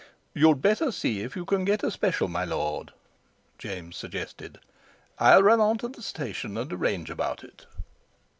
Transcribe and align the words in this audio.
"You'd 0.33 0.63
better 0.63 0.91
see 0.91 1.19
if 1.21 1.35
you 1.35 1.45
can 1.45 1.63
get 1.63 1.83
a 1.83 1.91
special, 1.91 2.27
my 2.27 2.43
lord," 2.43 2.91
James 3.59 3.95
suggested; 3.97 4.59
"I'll 5.19 5.43
run 5.43 5.61
on 5.61 5.77
to 5.77 5.87
the 5.87 6.01
station 6.01 6.57
and 6.57 6.73
arrange 6.73 7.11
about 7.11 7.43
it." 7.43 7.67